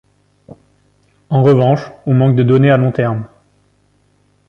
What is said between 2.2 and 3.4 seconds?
de données à long terme.